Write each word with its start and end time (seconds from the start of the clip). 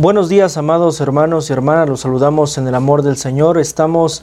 Buenos 0.00 0.30
días, 0.30 0.56
amados 0.56 0.98
hermanos 1.02 1.50
y 1.50 1.52
hermanas. 1.52 1.86
Los 1.86 2.00
saludamos 2.00 2.56
en 2.56 2.66
el 2.66 2.74
amor 2.74 3.02
del 3.02 3.18
Señor. 3.18 3.58
Estamos 3.58 4.22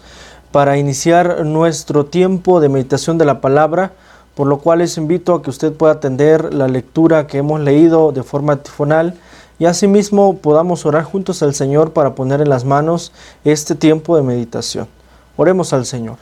para 0.52 0.80
iniciar 0.80 1.46
nuestro 1.46 2.04
tiempo 2.04 2.60
de 2.60 2.68
meditación 2.68 3.20
de 3.20 3.26
la 3.26 3.42
palabra, 3.42 3.92
por 4.34 4.48
lo 4.48 4.58
cual 4.58 4.80
les 4.80 4.98
invito 4.98 5.36
a 5.36 5.44
que 5.44 5.52
usted 5.52 5.72
pueda 5.72 5.94
atender 5.94 6.52
la 6.52 6.68
lectura 6.68 7.28
que 7.28 7.38
hemos 7.38 7.60
leído 7.60 8.12
de 8.12 8.24
forma 8.24 8.56
tifonal 8.56 9.20
y 9.60 9.66
asimismo 9.66 10.38
podamos 10.38 10.84
orar 10.88 11.04
juntos 11.04 11.44
al 11.44 11.54
Señor 11.54 11.94
para 11.94 12.16
poner 12.16 12.42
en 12.42 12.50
las 12.50 12.66
manos 12.66 13.12
este 13.44 13.76
tiempo 13.76 14.16
de 14.16 14.24
meditación. 14.24 14.88
Oremos 15.36 15.74
al 15.74 15.86
Señor. 15.86 16.18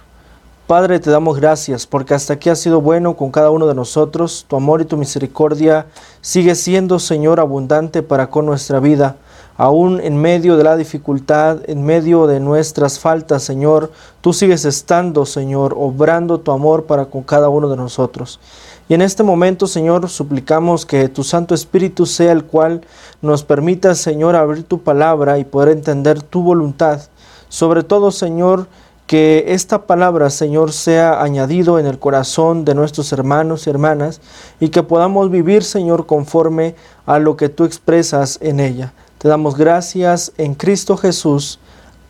Padre, 0.67 0.99
te 0.99 1.11
damos 1.11 1.39
gracias 1.39 1.87
porque 1.87 2.13
hasta 2.13 2.33
aquí 2.33 2.49
has 2.49 2.59
sido 2.59 2.81
bueno 2.81 3.15
con 3.15 3.31
cada 3.31 3.51
uno 3.51 3.67
de 3.67 3.75
nosotros. 3.75 4.45
Tu 4.49 4.57
amor 4.57 4.81
y 4.81 4.85
tu 4.85 4.97
misericordia 4.97 5.85
sigue 6.19 6.55
siendo, 6.55 6.99
Señor, 6.99 7.39
abundante 7.39 8.03
para 8.03 8.29
con 8.29 8.45
nuestra 8.45 8.81
vida 8.81 9.15
aún 9.57 10.01
en 10.01 10.17
medio 10.17 10.57
de 10.57 10.63
la 10.63 10.75
dificultad, 10.75 11.59
en 11.67 11.83
medio 11.83 12.27
de 12.27 12.39
nuestras 12.39 12.99
faltas, 12.99 13.43
Señor, 13.43 13.91
tú 14.21 14.33
sigues 14.33 14.65
estando, 14.65 15.25
Señor, 15.25 15.73
obrando 15.77 16.39
tu 16.39 16.51
amor 16.51 16.85
para 16.85 17.05
con 17.05 17.23
cada 17.23 17.49
uno 17.49 17.69
de 17.69 17.77
nosotros. 17.77 18.39
Y 18.87 18.93
en 18.93 19.01
este 19.01 19.23
momento, 19.23 19.65
Señor, 19.65 20.07
suplicamos 20.09 20.85
que 20.85 21.09
tu 21.09 21.23
Santo 21.23 21.55
Espíritu 21.55 22.05
sea 22.05 22.31
el 22.31 22.43
cual 22.43 22.81
nos 23.21 23.43
permita, 23.43 23.95
Señor, 23.95 24.35
abrir 24.35 24.63
tu 24.63 24.81
palabra 24.81 25.39
y 25.39 25.43
poder 25.43 25.69
entender 25.69 26.21
tu 26.21 26.43
voluntad. 26.43 27.01
Sobre 27.49 27.83
todo, 27.83 28.11
Señor, 28.11 28.67
que 29.07 29.45
esta 29.47 29.85
palabra, 29.85 30.29
Señor, 30.29 30.71
sea 30.71 31.21
añadido 31.21 31.79
en 31.79 31.85
el 31.85 31.99
corazón 31.99 32.65
de 32.65 32.75
nuestros 32.75 33.11
hermanos 33.11 33.65
y 33.65 33.69
hermanas 33.69 34.19
y 34.59 34.69
que 34.69 34.83
podamos 34.83 35.31
vivir, 35.31 35.63
Señor, 35.63 36.05
conforme 36.05 36.75
a 37.05 37.19
lo 37.19 37.37
que 37.37 37.49
tú 37.49 37.65
expresas 37.65 38.37
en 38.41 38.59
ella. 38.59 38.93
Te 39.25 39.29
damos 39.29 39.57
gracias 39.57 40.31
en 40.37 40.53
Cristo 40.53 40.95
Jesús. 40.97 41.57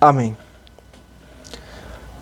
Amén. 0.01 0.35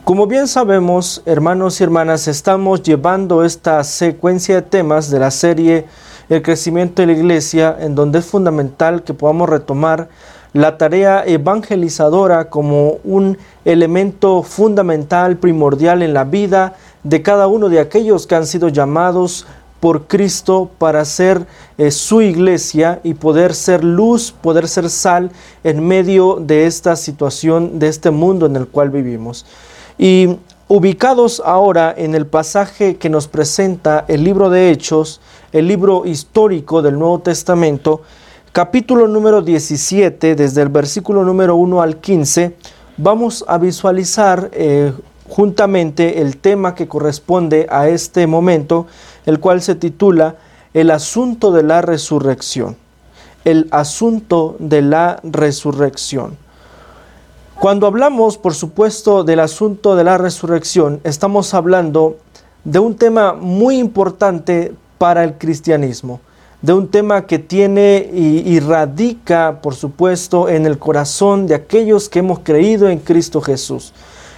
Como 0.03 0.27
bien 0.27 0.47
sabemos, 0.47 1.23
hermanos 1.25 1.81
y 1.81 1.83
hermanas, 1.83 2.27
estamos 2.27 2.83
llevando 2.83 3.43
esta 3.43 3.83
secuencia 3.83 4.53
de 4.53 4.61
temas 4.61 5.09
de 5.09 5.17
la 5.17 5.31
serie 5.31 5.87
El 6.29 6.43
crecimiento 6.43 7.01
de 7.01 7.07
la 7.07 7.13
iglesia, 7.13 7.75
en 7.79 7.95
donde 7.95 8.19
es 8.19 8.25
fundamental 8.25 9.01
que 9.01 9.15
podamos 9.15 9.49
retomar 9.49 10.09
la 10.53 10.77
tarea 10.77 11.23
evangelizadora 11.25 12.51
como 12.51 12.99
un 13.03 13.39
elemento 13.65 14.43
fundamental, 14.43 15.37
primordial 15.37 16.03
en 16.03 16.13
la 16.13 16.23
vida 16.23 16.75
de 17.01 17.23
cada 17.23 17.47
uno 17.47 17.67
de 17.67 17.79
aquellos 17.79 18.27
que 18.27 18.35
han 18.35 18.45
sido 18.45 18.67
llamados 18.67 19.47
por 19.83 20.07
Cristo 20.07 20.69
para 20.77 21.03
ser 21.03 21.45
eh, 21.77 21.91
su 21.91 22.21
iglesia 22.21 23.01
y 23.03 23.15
poder 23.15 23.53
ser 23.53 23.83
luz, 23.83 24.31
poder 24.31 24.69
ser 24.69 24.89
sal 24.89 25.29
en 25.61 25.85
medio 25.85 26.37
de 26.39 26.67
esta 26.67 26.95
situación, 26.95 27.79
de 27.79 27.89
este 27.89 28.09
mundo 28.09 28.45
en 28.45 28.55
el 28.55 28.65
cual 28.65 28.91
vivimos. 28.91 29.45
Y 29.97 30.37
ubicados 30.69 31.41
ahora 31.45 31.93
en 31.97 32.15
el 32.15 32.25
pasaje 32.27 32.95
que 32.95 33.09
nos 33.09 33.27
presenta 33.27 34.05
el 34.07 34.23
libro 34.23 34.49
de 34.49 34.71
Hechos, 34.71 35.19
el 35.51 35.67
libro 35.67 36.05
histórico 36.05 36.81
del 36.81 36.97
Nuevo 36.97 37.19
Testamento, 37.19 38.03
capítulo 38.53 39.09
número 39.09 39.41
17, 39.41 40.35
desde 40.35 40.61
el 40.61 40.69
versículo 40.69 41.25
número 41.25 41.57
1 41.57 41.81
al 41.81 41.97
15, 41.97 42.55
vamos 42.95 43.43
a 43.49 43.57
visualizar 43.57 44.49
eh, 44.53 44.93
juntamente 45.35 46.21
el 46.21 46.37
tema 46.37 46.75
que 46.75 46.87
corresponde 46.87 47.65
a 47.71 47.89
este 47.89 48.27
momento, 48.27 48.85
el 49.25 49.39
cual 49.39 49.63
se 49.63 49.73
titula 49.73 50.35
El 50.75 50.91
asunto 50.91 51.51
de 51.51 51.63
la 51.63 51.81
resurrección. 51.81 52.77
El 53.43 53.67
asunto 53.71 54.55
de 54.59 54.83
la 54.83 55.19
resurrección. 55.23 56.37
Cuando 57.59 57.87
hablamos, 57.87 58.37
por 58.37 58.53
supuesto, 58.53 59.23
del 59.23 59.39
asunto 59.39 59.95
de 59.95 60.03
la 60.03 60.19
resurrección, 60.19 61.01
estamos 61.03 61.55
hablando 61.55 62.17
de 62.63 62.77
un 62.77 62.95
tema 62.95 63.33
muy 63.33 63.79
importante 63.79 64.75
para 64.99 65.23
el 65.23 65.39
cristianismo, 65.39 66.21
de 66.61 66.73
un 66.73 66.89
tema 66.89 67.25
que 67.25 67.39
tiene 67.39 68.07
y, 68.13 68.59
radica, 68.59 69.61
por 69.63 69.73
supuesto, 69.73 70.47
en 70.47 70.67
el 70.67 70.77
corazón 70.77 71.47
de 71.47 71.55
aquellos 71.55 72.07
que 72.07 72.19
hemos 72.19 72.39
creído 72.39 72.87
en 72.87 72.99
Cristo 72.99 73.41
Jesús. 73.41 73.93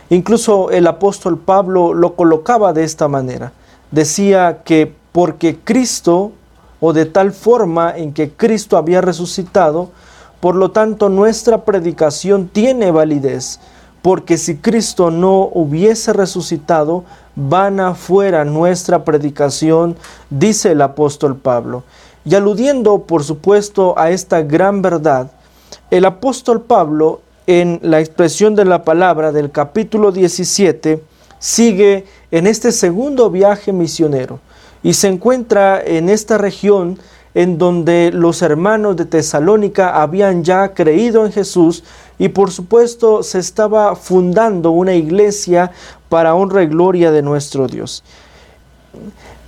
Incluso 0.10 0.70
el 0.70 0.88
apóstol 0.88 1.38
Pablo 1.38 1.94
lo 1.94 2.16
colocaba 2.16 2.74
de 2.74 2.84
esta 2.84 3.08
manera 3.08 3.52
decía 3.92 4.62
que 4.64 4.94
porque 5.12 5.58
Cristo, 5.64 6.34
o 6.82 6.92
de 6.94 7.06
tal 7.06 7.32
forma 7.32 7.96
en 7.96 8.14
que 8.14 8.32
Cristo 8.32 8.78
había 8.78 9.02
resucitado, 9.02 9.90
por 10.42 10.56
lo 10.56 10.72
tanto 10.72 11.10
nuestra 11.10 11.64
predicación 11.64 12.50
tiene 12.50 12.92
validez, 12.92 13.60
porque 14.02 14.38
si 14.38 14.58
Cristo 14.58 15.10
no 15.10 15.50
hubiese 15.54 16.14
resucitado, 16.14 17.06
vana 17.36 17.96
fuera 17.96 18.46
nuestra 18.46 19.04
predicación, 19.04 19.96
dice 20.30 20.74
el 20.74 20.82
apóstol 20.82 21.38
Pablo. 21.38 21.84
Y 22.26 22.36
aludiendo, 22.36 23.04
por 23.04 23.24
supuesto, 23.24 23.98
a 23.98 24.12
esta 24.12 24.42
gran 24.42 24.82
verdad, 24.82 25.32
el 25.90 26.06
apóstol 26.06 26.62
Pablo, 26.62 27.22
en 27.48 27.80
la 27.84 28.00
expresión 28.00 28.56
de 28.56 28.66
la 28.66 28.84
palabra 28.84 29.32
del 29.32 29.52
capítulo 29.52 30.12
17, 30.12 31.02
sigue 31.40 32.06
en 32.32 32.48
este 32.48 32.72
segundo 32.72 33.30
viaje 33.30 33.72
misionero 33.72 34.40
y 34.84 34.94
se 34.94 35.08
encuentra 35.08 35.82
en 35.84 36.10
esta 36.10 36.38
región 36.38 37.00
en 37.34 37.58
donde 37.58 38.12
los 38.14 38.42
hermanos 38.42 38.96
de 38.96 39.06
Tesalónica 39.06 40.02
habían 40.02 40.44
ya 40.44 40.74
creído 40.74 41.26
en 41.26 41.32
Jesús 41.32 41.84
y 42.18 42.30
por 42.30 42.50
supuesto 42.50 43.24
se 43.24 43.40
estaba 43.40 43.96
fundando 43.96 44.72
una 44.72 44.96
iglesia 44.96 45.72
para 46.08 46.34
honra 46.34 46.64
y 46.64 46.68
gloria 46.68 47.12
de 47.12 47.22
nuestro 47.22 47.68
Dios. 47.68 48.04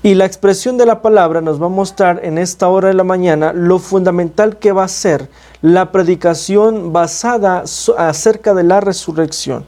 Y 0.07 0.16
la 0.16 0.23
expresión 0.23 0.78
de 0.78 0.85
la 0.85 1.01
palabra 1.01 1.41
nos 1.41 1.62
va 1.62 1.66
a 1.66 1.69
mostrar 1.84 2.22
en 2.23 2.38
esta 2.38 2.69
hora 2.69 2.88
de 2.88 2.94
la 2.94 3.03
mañana 3.03 3.51
lo 3.51 3.78
fundamental 3.78 4.56
que 4.56 4.72
va 4.72 4.85
a 4.85 4.88
ser 4.88 5.28
la 5.62 5.91
predicación 5.91 6.94
basada 6.94 7.66
acerca 7.97 8.53
de 8.53 8.63
la 8.63 8.79
resurrección. 8.79 9.66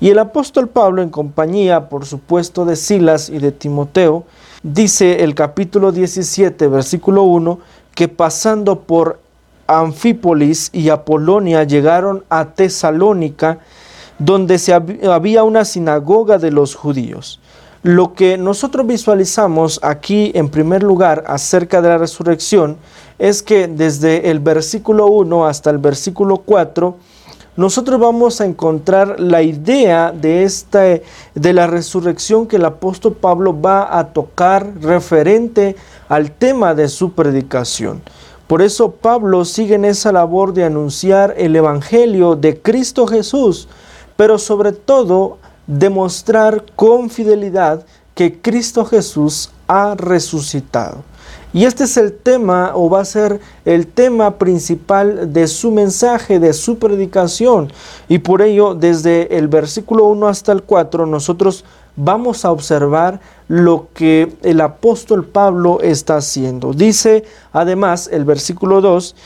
Y 0.00 0.10
el 0.10 0.20
apóstol 0.20 0.68
Pablo, 0.68 1.02
en 1.02 1.10
compañía, 1.10 1.88
por 1.88 2.06
supuesto, 2.06 2.64
de 2.64 2.76
Silas 2.76 3.30
y 3.30 3.38
de 3.38 3.50
Timoteo, 3.50 4.26
dice 4.62 5.24
el 5.24 5.34
capítulo 5.34 5.90
17, 5.90 6.68
versículo 6.68 7.24
1, 7.24 7.58
que 7.92 8.06
pasando 8.06 8.82
por 8.82 9.18
Anfípolis 9.66 10.70
y 10.72 10.90
Apolonia 10.90 11.64
llegaron 11.64 12.22
a 12.28 12.44
Tesalónica, 12.44 13.58
donde 14.20 14.60
se 14.60 14.72
había 14.72 15.42
una 15.42 15.64
sinagoga 15.64 16.38
de 16.38 16.52
los 16.52 16.76
judíos. 16.76 17.40
Lo 17.82 18.12
que 18.12 18.36
nosotros 18.36 18.86
visualizamos 18.86 19.80
aquí 19.82 20.32
en 20.34 20.50
primer 20.50 20.82
lugar 20.82 21.24
acerca 21.26 21.80
de 21.80 21.88
la 21.88 21.96
resurrección 21.96 22.76
es 23.18 23.42
que 23.42 23.68
desde 23.68 24.30
el 24.30 24.38
versículo 24.38 25.06
1 25.06 25.46
hasta 25.46 25.70
el 25.70 25.78
versículo 25.78 26.36
4 26.44 26.96
nosotros 27.56 27.98
vamos 27.98 28.42
a 28.42 28.44
encontrar 28.44 29.18
la 29.18 29.40
idea 29.40 30.12
de 30.12 30.44
esta 30.44 30.82
de 30.82 31.52
la 31.54 31.66
resurrección 31.66 32.46
que 32.46 32.56
el 32.56 32.66
apóstol 32.66 33.14
Pablo 33.14 33.58
va 33.58 33.98
a 33.98 34.08
tocar 34.08 34.74
referente 34.82 35.74
al 36.10 36.32
tema 36.32 36.74
de 36.74 36.86
su 36.86 37.12
predicación. 37.12 38.02
Por 38.46 38.60
eso 38.60 38.90
Pablo 38.90 39.46
sigue 39.46 39.76
en 39.76 39.86
esa 39.86 40.12
labor 40.12 40.52
de 40.52 40.64
anunciar 40.64 41.34
el 41.38 41.56
evangelio 41.56 42.36
de 42.36 42.60
Cristo 42.60 43.06
Jesús, 43.06 43.68
pero 44.16 44.38
sobre 44.38 44.72
todo 44.72 45.38
demostrar 45.70 46.64
con 46.74 47.10
fidelidad 47.10 47.86
que 48.14 48.40
Cristo 48.40 48.84
Jesús 48.84 49.50
ha 49.68 49.94
resucitado. 49.94 51.04
Y 51.52 51.64
este 51.64 51.84
es 51.84 51.96
el 51.96 52.12
tema 52.12 52.72
o 52.74 52.88
va 52.88 53.00
a 53.00 53.04
ser 53.04 53.40
el 53.64 53.86
tema 53.86 54.38
principal 54.38 55.32
de 55.32 55.48
su 55.48 55.70
mensaje, 55.70 56.38
de 56.38 56.52
su 56.52 56.78
predicación. 56.78 57.72
Y 58.08 58.18
por 58.18 58.42
ello, 58.42 58.74
desde 58.74 59.36
el 59.36 59.48
versículo 59.48 60.06
1 60.06 60.28
hasta 60.28 60.52
el 60.52 60.62
4, 60.62 61.06
nosotros 61.06 61.64
vamos 61.96 62.44
a 62.44 62.52
observar 62.52 63.20
lo 63.48 63.88
que 63.94 64.32
el 64.42 64.60
apóstol 64.60 65.24
Pablo 65.24 65.80
está 65.82 66.16
haciendo. 66.16 66.72
Dice 66.72 67.24
además 67.52 68.08
el 68.12 68.24
versículo 68.24 68.80
2, 68.80 69.16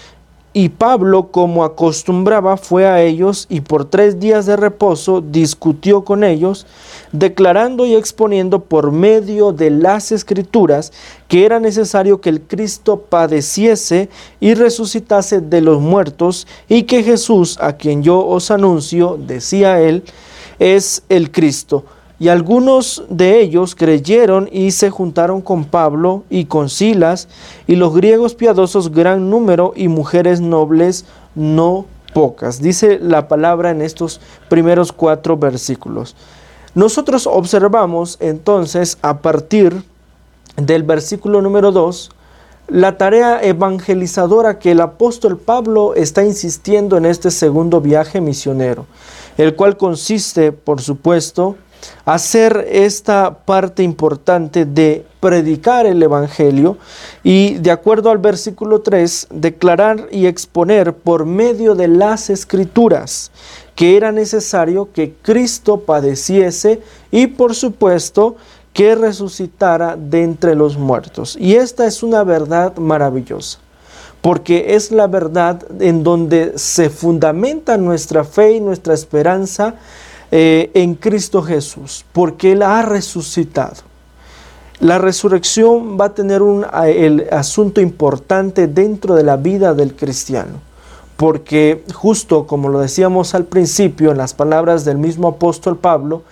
y 0.56 0.68
Pablo, 0.68 1.32
como 1.32 1.64
acostumbraba, 1.64 2.56
fue 2.56 2.86
a 2.86 3.02
ellos 3.02 3.46
y 3.50 3.60
por 3.60 3.86
tres 3.86 4.20
días 4.20 4.46
de 4.46 4.56
reposo 4.56 5.20
discutió 5.20 6.04
con 6.04 6.22
ellos, 6.22 6.64
declarando 7.10 7.86
y 7.86 7.96
exponiendo 7.96 8.60
por 8.60 8.92
medio 8.92 9.52
de 9.52 9.70
las 9.70 10.12
escrituras 10.12 10.92
que 11.26 11.44
era 11.44 11.58
necesario 11.58 12.20
que 12.20 12.30
el 12.30 12.40
Cristo 12.40 13.00
padeciese 13.00 14.08
y 14.38 14.54
resucitase 14.54 15.40
de 15.40 15.60
los 15.60 15.80
muertos 15.80 16.46
y 16.68 16.84
que 16.84 17.02
Jesús, 17.02 17.58
a 17.60 17.72
quien 17.72 18.04
yo 18.04 18.24
os 18.24 18.52
anuncio, 18.52 19.18
decía 19.20 19.80
él, 19.80 20.04
es 20.60 21.02
el 21.08 21.32
Cristo. 21.32 21.84
Y 22.24 22.30
algunos 22.30 23.04
de 23.10 23.42
ellos 23.42 23.74
creyeron 23.74 24.48
y 24.50 24.70
se 24.70 24.88
juntaron 24.88 25.42
con 25.42 25.66
Pablo 25.66 26.24
y 26.30 26.46
con 26.46 26.70
Silas, 26.70 27.28
y 27.66 27.76
los 27.76 27.94
griegos 27.94 28.34
piadosos 28.34 28.92
gran 28.92 29.28
número 29.28 29.74
y 29.76 29.88
mujeres 29.88 30.40
nobles 30.40 31.04
no 31.34 31.84
pocas. 32.14 32.62
Dice 32.62 32.98
la 32.98 33.28
palabra 33.28 33.72
en 33.72 33.82
estos 33.82 34.22
primeros 34.48 34.90
cuatro 34.90 35.36
versículos. 35.36 36.16
Nosotros 36.74 37.26
observamos 37.26 38.16
entonces 38.20 38.96
a 39.02 39.18
partir 39.18 39.82
del 40.56 40.82
versículo 40.82 41.42
número 41.42 41.72
2 41.72 42.10
la 42.68 42.96
tarea 42.96 43.42
evangelizadora 43.42 44.58
que 44.58 44.70
el 44.70 44.80
apóstol 44.80 45.36
Pablo 45.36 45.94
está 45.94 46.24
insistiendo 46.24 46.96
en 46.96 47.04
este 47.04 47.30
segundo 47.30 47.82
viaje 47.82 48.22
misionero, 48.22 48.86
el 49.36 49.54
cual 49.56 49.76
consiste, 49.76 50.52
por 50.52 50.80
supuesto, 50.80 51.58
hacer 52.04 52.66
esta 52.70 53.38
parte 53.44 53.82
importante 53.82 54.64
de 54.64 55.06
predicar 55.20 55.86
el 55.86 56.02
Evangelio 56.02 56.78
y, 57.22 57.54
de 57.54 57.70
acuerdo 57.70 58.10
al 58.10 58.18
versículo 58.18 58.82
3, 58.82 59.28
declarar 59.30 60.08
y 60.10 60.26
exponer 60.26 60.92
por 60.94 61.24
medio 61.24 61.74
de 61.74 61.88
las 61.88 62.30
escrituras 62.30 63.30
que 63.74 63.96
era 63.96 64.12
necesario 64.12 64.92
que 64.92 65.14
Cristo 65.22 65.80
padeciese 65.80 66.80
y, 67.10 67.26
por 67.26 67.54
supuesto, 67.54 68.36
que 68.72 68.94
resucitara 68.94 69.96
de 69.96 70.22
entre 70.22 70.54
los 70.54 70.76
muertos. 70.76 71.36
Y 71.38 71.54
esta 71.54 71.86
es 71.86 72.02
una 72.02 72.24
verdad 72.24 72.76
maravillosa, 72.76 73.58
porque 74.20 74.74
es 74.74 74.90
la 74.90 75.06
verdad 75.06 75.62
en 75.80 76.02
donde 76.02 76.58
se 76.58 76.90
fundamenta 76.90 77.76
nuestra 77.78 78.24
fe 78.24 78.52
y 78.52 78.60
nuestra 78.60 78.94
esperanza 78.94 79.76
eh, 80.36 80.72
en 80.74 80.96
Cristo 80.96 81.42
Jesús, 81.42 82.04
porque 82.10 82.50
Él 82.50 82.62
ha 82.62 82.82
resucitado. 82.82 83.76
La 84.80 84.98
resurrección 84.98 85.96
va 85.96 86.06
a 86.06 86.14
tener 86.14 86.42
un 86.42 86.66
el 86.86 87.28
asunto 87.30 87.80
importante 87.80 88.66
dentro 88.66 89.14
de 89.14 89.22
la 89.22 89.36
vida 89.36 89.74
del 89.74 89.94
cristiano, 89.94 90.54
porque 91.16 91.84
justo 91.94 92.48
como 92.48 92.68
lo 92.68 92.80
decíamos 92.80 93.36
al 93.36 93.44
principio 93.44 94.10
en 94.10 94.18
las 94.18 94.34
palabras 94.34 94.84
del 94.84 94.98
mismo 94.98 95.28
apóstol 95.28 95.76
Pablo, 95.76 96.24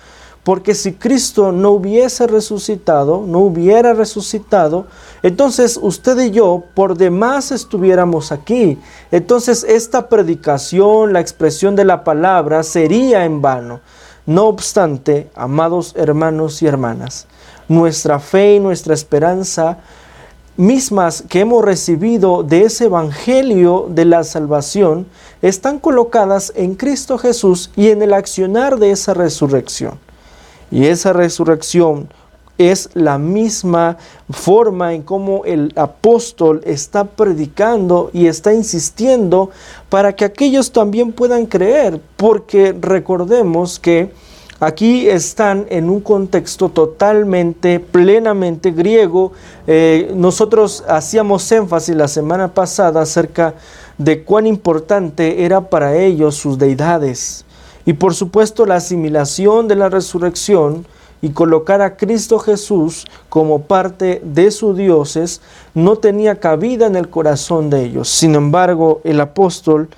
porque 0.45 0.75
si 0.75 0.95
Cristo 0.95 1.53
no 1.53 1.71
hubiese 1.71 2.27
resucitado, 2.27 3.25
no 3.27 3.41
hubiera 3.41 3.95
resucitado, 3.95 4.87
entonces 5.23 5.79
usted 5.81 6.19
y 6.19 6.31
yo 6.33 6.65
por 6.75 6.97
demás 6.97 7.53
estuviéramos 7.53 8.33
aquí. 8.33 8.79
Entonces 9.13 9.65
esta 9.69 10.09
predicación, 10.09 11.13
la 11.13 11.21
expresión 11.21 11.77
de 11.77 11.85
la 11.85 12.03
palabra 12.03 12.65
sería 12.65 13.25
en 13.25 13.41
vano. 13.41 13.81
No 14.27 14.47
obstante, 14.47 15.31
amados 15.35 15.95
hermanos 15.97 16.61
y 16.63 16.67
hermanas, 16.67 17.27
nuestra 17.69 18.19
fe 18.19 18.57
y 18.57 18.61
nuestra 18.61 18.95
esperanza 18.95 19.79
mismas 20.57 21.25
que 21.29 21.41
hemos 21.41 21.65
recibido 21.65 22.43
de 22.43 22.65
ese 22.65 22.85
Evangelio 22.85 23.87
de 23.89 24.05
la 24.05 24.23
salvación 24.23 25.07
están 25.41 25.79
colocadas 25.79 26.53
en 26.57 26.75
Cristo 26.75 27.17
Jesús 27.17 27.71
y 27.75 27.89
en 27.89 28.03
el 28.03 28.13
accionar 28.13 28.79
de 28.79 28.91
esa 28.91 29.15
resurrección. 29.15 29.99
Y 30.73 30.87
esa 30.87 31.13
resurrección 31.13 32.09
es 32.57 32.89
la 32.95 33.19
misma 33.19 33.99
forma 34.31 34.95
en 34.95 35.03
cómo 35.03 35.45
el 35.45 35.71
apóstol 35.77 36.63
está 36.65 37.05
predicando 37.05 38.11
y 38.15 38.27
está 38.27 38.55
insistiendo 38.55 39.51
para 39.91 40.17
que 40.17 40.25
aquellos 40.25 40.73
también 40.73 41.13
puedan 41.13 41.45
creer, 41.45 42.01
porque 42.17 42.75
recordemos 42.81 43.79
que 43.79 44.13
aquí 44.61 45.09
están 45.09 45.67
en 45.69 45.91
un 45.91 46.01
contexto 46.01 46.71
totalmente, 46.71 47.79
plenamente 47.79 48.71
griego. 48.71 49.33
Eh, 49.67 50.11
nosotros 50.15 50.85
hacíamos 50.89 51.53
énfasis 51.53 51.95
la 51.95 52.09
semana 52.09 52.49
pasada 52.49 53.03
acerca 53.03 53.55
de 53.99 54.25
cuán 54.25 54.47
importante 54.47 55.45
era 55.45 55.69
para 55.69 55.97
ellos 55.97 56.35
sus 56.37 56.57
deidades 56.57 57.45
y 57.85 57.95
por 57.95 58.15
supuesto 58.15 58.67
la 58.67 58.77
asimilación 58.77 59.69
de 59.69 59.77
la 59.77 59.89
resurrección 59.89 60.87
y 61.23 61.31
colocar 61.31 61.81
a 61.81 61.97
Cristo 61.97 62.41
Jesús 62.41 63.07
como 63.29 63.63
parte 63.63 64.21
de 64.25 64.51
sus 64.51 64.77
dioses 64.77 65.41
no 65.73 65.97
tenía 65.97 66.41
cabida 66.41 66.87
en 66.87 66.97
el 66.97 67.09
corazón 67.09 67.71
de 67.71 67.85
ellos. 67.85 68.09
Sin 68.09 68.35
embargo, 68.35 69.01
el 69.05 69.21
apóstol 69.21 69.89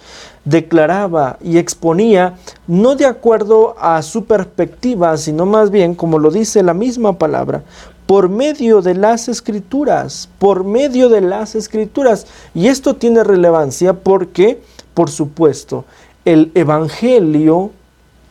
declaraba 0.45 1.39
y 1.43 1.57
exponía 1.57 2.35
no 2.67 2.95
de 2.95 3.07
acuerdo 3.07 3.75
a 3.79 4.03
su 4.03 4.27
perspectiva, 4.27 5.17
sino 5.17 5.47
más 5.47 5.71
bien, 5.71 5.95
como 5.95 6.19
lo 6.19 6.31
dice 6.31 6.63
la 6.63 6.75
misma 6.75 7.19
palabra, 7.19 7.63
por 8.07 8.29
medio 8.29 8.83
de 8.83 8.95
las 8.95 9.29
escrituras, 9.29 10.29
por 10.39 10.63
medio 10.65 11.09
de 11.09 11.23
las 11.23 11.55
escrituras. 11.55 12.27
Y 12.55 12.69
esto 12.69 12.97
tiene 12.97 13.25
relevancia 13.25 13.95
porque, 13.95 14.61
por 14.93 15.09
supuesto, 15.09 15.87
el 16.25 16.51
Evangelio 16.55 17.71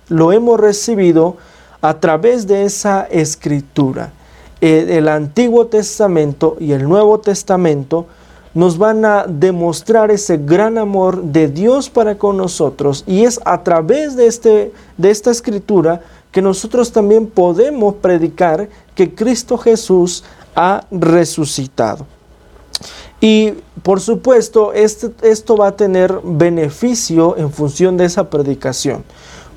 lo 0.10 0.31
hemos 0.31 0.60
recibido 0.60 1.38
a 1.81 2.00
través 2.00 2.48
de 2.48 2.63
esa 2.63 3.04
escritura. 3.04 4.13
El, 4.62 5.10
Antiguo 5.10 5.68
Testamento 5.68 6.56
y 6.60 6.72
el 6.72 6.88
Nuevo 6.88 7.19
Testamento 7.19 8.06
nos 8.54 8.78
van 8.78 9.04
a 9.04 9.25
demostrar 9.28 10.10
ese 10.10 10.38
gran 10.38 10.78
amor 10.78 11.22
de 11.22 11.50
Dios 11.50 11.90
para 11.90 12.18
con 12.18 12.38
nosotros 12.38 13.04
y 13.06 13.25
es 13.25 13.42
a 13.44 13.63
través 13.63 14.16
de, 14.16 14.28
este, 14.28 14.72
de 14.98 15.10
esta 15.10 15.31
escritura 15.31 16.01
que 16.31 16.42
nosotros 16.42 16.94
también 16.94 17.28
podemos 17.28 17.95
predicar 17.95 18.69
que 18.95 19.13
Cristo 19.13 19.57
Jesús 19.57 20.24
ha 20.56 20.86
resucitado. 20.92 22.06
Y 23.21 23.53
por 23.83 24.01
supuesto, 24.01 24.73
este, 24.73 25.11
esto 25.21 25.57
va 25.57 25.67
a 25.67 25.75
tener 25.75 26.19
beneficio 26.23 27.37
en 27.37 27.51
función 27.51 27.97
de 27.97 28.05
esa 28.05 28.29
predicación, 28.29 29.03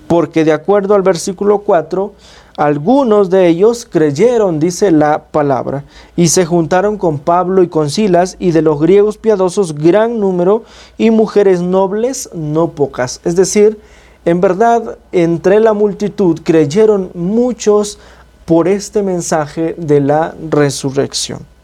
porque 0.07 0.45
de 0.45 0.53
acuerdo 0.53 0.95
al 0.95 1.03
versículo 1.03 1.59
4, 1.59 2.13
algunos 2.57 3.29
de 3.29 3.49
ellos 3.49 3.87
creyeron, 3.91 4.59
dice 4.59 4.91
la 4.91 5.25
palabra, 5.25 5.85
y 6.17 6.29
se 6.29 6.47
juntaron 6.47 6.97
con 6.97 7.19
Pablo 7.19 7.63
y 7.63 7.69
con 7.69 7.91
Silas, 7.91 8.37
y 8.39 8.53
de 8.53 8.63
los 8.63 8.81
griegos 8.81 9.19
piadosos 9.19 9.75
gran 9.75 10.21
número, 10.21 10.65
y 10.97 11.11
mujeres 11.11 11.61
nobles 11.61 12.31
no 12.33 12.71
pocas. 12.71 13.21
Es 13.25 13.37
decir, 13.37 13.79
en 14.25 14.41
verdad, 14.41 14.97
entre 15.13 15.61
la 15.61 15.73
multitud 15.73 16.41
creyeron 16.43 17.11
muchos 17.15 17.99
por 18.45 18.69
este 18.69 19.03
mensaje 19.03 19.75
de 19.77 20.01
la 20.01 20.35
resurrección. 20.51 21.56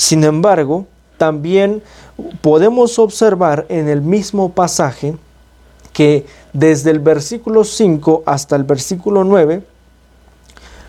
Sin 0.00 0.24
embargo, 0.24 0.86
también 1.18 1.82
podemos 2.40 2.98
observar 2.98 3.66
en 3.68 3.86
el 3.86 4.00
mismo 4.00 4.50
pasaje 4.50 5.14
que 5.92 6.24
desde 6.54 6.90
el 6.90 7.00
versículo 7.00 7.64
5 7.64 8.22
hasta 8.24 8.56
el 8.56 8.64
versículo 8.64 9.24
9 9.24 9.62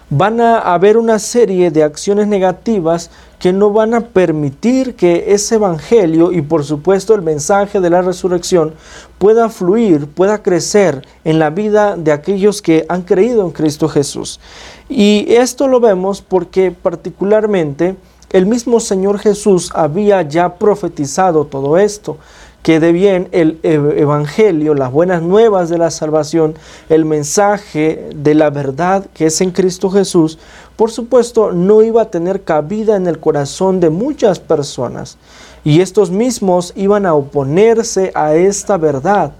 van 0.10 0.40
a 0.40 0.60
haber 0.60 0.96
una 0.96 1.20
serie 1.20 1.72
de 1.72 1.84
acciones 1.84 2.28
negativas 2.28 3.12
que 3.38 3.52
no 3.52 3.72
van 3.72 3.96
a 3.96 4.00
permitir 4.00 4.96
que 4.96 5.26
ese 5.34 5.56
evangelio 5.56 6.32
y 6.32 6.42
por 6.42 6.64
supuesto 6.64 7.14
el 7.14 7.22
mensaje 7.22 7.82
de 7.82 7.90
la 7.90 8.02
resurrección 8.02 8.76
pueda 9.18 9.50
fluir, 9.50 10.08
pueda 10.08 10.42
crecer 10.42 11.06
en 11.26 11.38
la 11.38 11.50
vida 11.50 11.98
de 11.98 12.14
aquellos 12.14 12.62
que 12.62 12.86
han 12.88 13.02
creído 13.02 13.42
en 13.42 13.52
Cristo 13.52 13.90
Jesús. 13.90 14.40
Y 14.88 15.26
esto 15.28 15.68
lo 15.68 15.82
vemos 15.82 16.22
porque 16.22 16.72
particularmente 16.72 17.98
el 18.32 18.46
mismo 18.46 18.80
Señor 18.80 19.20
Jesús 19.20 19.72
había 19.74 20.22
ya 20.22 20.56
profetizado 20.56 21.46
todo 21.46 21.78
esto, 21.78 22.18
que 22.64 22.80
de 22.80 22.92
bien 22.92 23.28
el 23.32 23.60
Evangelio, 23.64 24.76
las 24.76 24.92
buenas 24.92 25.22
nuevas 25.24 25.70
de 25.70 25.80
la 25.80 25.90
salvación, 25.90 26.54
el 26.90 27.06
mensaje 27.06 28.10
de 28.16 28.36
la 28.36 28.52
verdad 28.52 29.06
que 29.14 29.26
es 29.26 29.42
en 29.42 29.52
Cristo 29.52 29.90
Jesús, 29.90 30.38
por 30.76 30.92
supuesto 30.92 31.52
no 31.52 31.82
iba 31.82 32.04
a 32.04 32.12
tener 32.12 32.44
cabida 32.44 32.96
en 32.96 33.08
el 33.08 33.20
corazón 33.20 33.80
de 33.80 33.90
muchas 33.90 34.40
personas. 34.40 35.18
Y 35.64 35.82
estos 35.82 36.12
mismos 36.12 36.74
iban 36.76 37.06
a 37.06 37.14
oponerse 37.14 38.12
a 38.16 38.36
esta 38.36 38.78
verdad. 38.78 39.32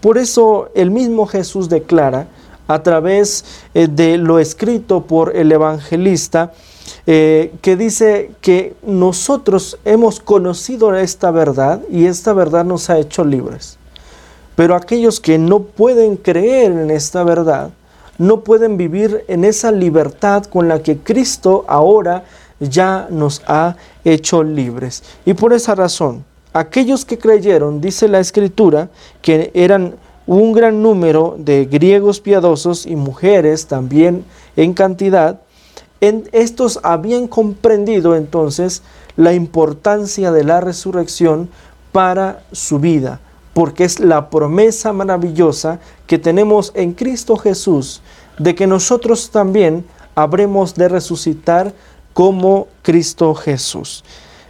Por 0.00 0.18
eso 0.18 0.70
el 0.74 0.90
mismo 0.90 1.26
Jesús 1.26 1.68
declara 1.68 2.28
a 2.68 2.82
través 2.82 3.44
eh, 3.74 3.88
de 3.88 4.18
lo 4.18 4.38
escrito 4.38 5.02
por 5.02 5.36
el 5.36 5.52
evangelista, 5.52 6.52
eh, 7.06 7.52
que 7.62 7.76
dice 7.76 8.30
que 8.40 8.74
nosotros 8.82 9.78
hemos 9.84 10.20
conocido 10.20 10.94
esta 10.94 11.30
verdad 11.30 11.80
y 11.90 12.06
esta 12.06 12.32
verdad 12.32 12.64
nos 12.64 12.90
ha 12.90 12.98
hecho 12.98 13.24
libres. 13.24 13.78
Pero 14.54 14.74
aquellos 14.74 15.20
que 15.20 15.38
no 15.38 15.60
pueden 15.60 16.16
creer 16.16 16.72
en 16.72 16.90
esta 16.90 17.22
verdad, 17.24 17.70
no 18.18 18.40
pueden 18.40 18.76
vivir 18.76 19.24
en 19.28 19.44
esa 19.44 19.70
libertad 19.70 20.44
con 20.44 20.68
la 20.68 20.82
que 20.82 20.98
Cristo 20.98 21.64
ahora 21.68 22.24
ya 22.58 23.06
nos 23.10 23.42
ha 23.46 23.76
hecho 24.04 24.42
libres. 24.42 25.02
Y 25.24 25.34
por 25.34 25.52
esa 25.52 25.74
razón, 25.74 26.24
aquellos 26.52 27.04
que 27.04 27.18
creyeron, 27.18 27.80
dice 27.80 28.08
la 28.08 28.20
escritura, 28.20 28.88
que 29.20 29.50
eran 29.54 29.96
un 30.26 30.52
gran 30.52 30.82
número 30.82 31.36
de 31.38 31.66
griegos 31.66 32.20
piadosos 32.20 32.86
y 32.86 32.96
mujeres 32.96 33.66
también 33.66 34.24
en 34.56 34.72
cantidad, 34.72 35.40
estos 36.00 36.80
habían 36.82 37.26
comprendido 37.26 38.14
entonces 38.14 38.82
la 39.16 39.32
importancia 39.32 40.30
de 40.30 40.44
la 40.44 40.60
resurrección 40.60 41.48
para 41.92 42.42
su 42.52 42.78
vida, 42.78 43.20
porque 43.54 43.84
es 43.84 44.00
la 44.00 44.28
promesa 44.28 44.92
maravillosa 44.92 45.80
que 46.06 46.18
tenemos 46.18 46.72
en 46.74 46.92
Cristo 46.92 47.36
Jesús 47.36 48.02
de 48.38 48.54
que 48.54 48.66
nosotros 48.66 49.30
también 49.30 49.84
habremos 50.14 50.74
de 50.74 50.88
resucitar 50.88 51.72
como 52.12 52.68
Cristo 52.82 53.34
Jesús. 53.34 54.04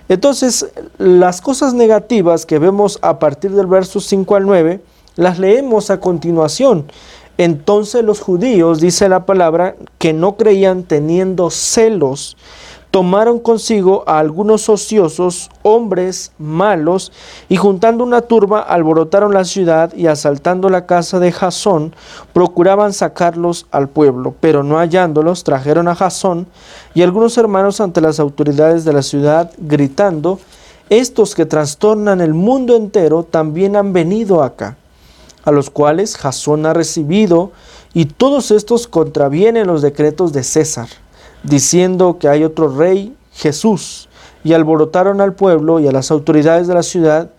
Entonces, 0.09 0.67
las 0.99 1.41
cosas 1.41 1.75
negativas 1.75 2.47
que 2.47 2.59
vemos 2.59 2.99
a 3.03 3.19
partir 3.19 3.53
del 3.53 3.67
verso 3.67 4.01
5 4.01 4.37
al 4.37 4.47
9, 4.47 4.81
las 5.17 5.39
leemos 5.39 5.91
a 5.91 5.99
continuación. 5.99 6.87
Entonces 7.39 8.03
los 8.03 8.21
judíos, 8.21 8.81
dice 8.81 9.09
la 9.09 9.27
palabra, 9.27 9.77
que 9.99 10.13
no 10.13 10.37
creían 10.37 10.85
teniendo 10.85 11.51
celos, 11.51 12.37
tomaron 12.91 13.41
consigo 13.41 14.05
a 14.07 14.19
algunos 14.19 14.71
ociosos, 14.71 15.51
hombres 15.61 16.33
malos, 16.39 17.13
y 17.51 17.57
juntando 17.57 18.05
una 18.05 18.23
turba 18.23 18.61
alborotaron 18.61 19.35
la 19.35 19.45
ciudad 19.45 19.93
y 19.95 20.07
asaltando 20.07 20.71
la 20.71 20.87
casa 20.87 21.19
de 21.19 21.31
Jasón, 21.31 21.95
procuraban 22.33 22.95
sacarlos 22.95 23.67
al 23.71 23.91
pueblo, 23.91 24.35
pero 24.41 24.63
no 24.63 24.77
hallándolos, 24.79 25.45
trajeron 25.45 25.89
a 25.89 25.95
Jasón 25.95 26.47
y 26.95 27.03
algunos 27.03 27.37
hermanos 27.37 27.83
ante 27.83 28.01
las 28.01 28.19
autoridades 28.19 28.87
de 28.87 28.95
la 28.95 29.03
ciudad, 29.03 29.51
gritando, 29.59 30.39
estos 30.89 31.35
que 31.35 31.45
trastornan 31.45 32.23
el 32.23 32.33
mundo 32.33 32.77
entero 32.77 33.25
también 33.25 33.77
han 33.77 33.93
venido 33.93 34.43
acá, 34.43 34.79
a 35.47 35.53
los 35.53 35.71
cuales 35.71 36.19
Jasón 36.19 36.67
ha 36.67 36.75
recibido, 36.75 37.53
y 37.95 38.05
todos 38.05 38.51
estos 38.51 38.87
contravienen 38.87 39.67
los 39.67 39.81
decretos 39.81 40.35
de 40.35 40.45
César 40.45 40.89
diciendo 41.43 42.19
que 42.19 42.29
hay 42.29 42.45
otro 42.45 42.69
rey, 42.69 43.17
Jesús, 43.33 44.09
y 44.45 44.53
alborotaron 44.53 45.21
al 45.21 45.35
pueblo 45.35 45.81
y 45.81 45.89
a 45.89 45.93
las 45.93 46.11
autoridades 46.11 46.67
de 46.67 46.75
la 46.75 46.83
ciudad, 46.83 47.31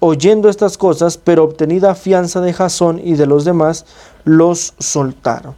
oyendo 0.00 0.48
estas 0.48 0.76
cosas, 0.76 1.16
pero 1.16 1.44
obtenida 1.44 1.94
fianza 1.94 2.40
de 2.40 2.52
Jasón 2.52 3.00
y 3.02 3.14
de 3.14 3.26
los 3.26 3.44
demás, 3.44 3.84
los 4.24 4.74
soltaron. 4.78 5.54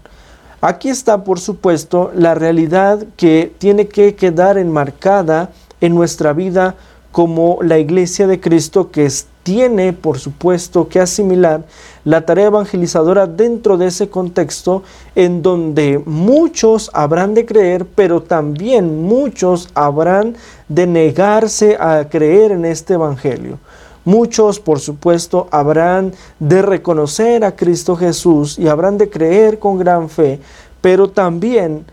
Aquí 0.61 0.89
está, 0.89 1.25
por 1.25 1.41
supuesto, 1.41 2.11
la 2.15 2.35
realidad 2.35 3.05
que 3.17 3.53
tiene 3.59 3.89
que 3.89 4.15
quedar 4.15 4.57
enmarcada 4.57 5.51
en 5.81 5.95
nuestra 5.95 6.33
vida 6.33 6.75
como 7.13 7.59
la 7.63 7.79
iglesia 7.79 8.27
de 8.27 8.41
Cristo 8.41 8.91
que 8.91 9.05
tiene, 9.45 9.93
por 9.93 10.19
supuesto, 10.19 10.89
que 10.89 10.99
asimilar 10.99 11.65
la 12.05 12.27
tarea 12.27 12.47
evangelizadora 12.47 13.27
dentro 13.29 13.77
de 13.77 13.87
ese 13.87 14.09
contexto 14.09 14.83
en 15.15 15.43
donde 15.43 16.03
muchos 16.05 16.91
habrán 16.93 17.35
de 17.35 17.47
creer, 17.47 17.87
pero 17.87 18.23
también 18.23 19.03
muchos 19.03 19.69
habrán 19.75 20.35
de 20.69 20.87
negarse 20.87 21.77
a 21.79 22.09
creer 22.09 22.51
en 22.51 22.65
este 22.65 22.95
evangelio. 22.95 23.59
Muchos, 24.05 24.61
por 24.61 24.81
supuesto, 24.81 25.47
habrán 25.51 26.13
de 26.39 26.61
reconocer 26.63 27.45
a 27.45 27.55
Cristo 27.55 27.97
Jesús 27.97 28.59
y 28.59 28.69
habrán 28.69 28.99
de 28.99 29.09
creer 29.09 29.59
con 29.59 29.79
gran 29.79 30.09
fe, 30.09 30.41
pero 30.81 31.09
también 31.09 31.85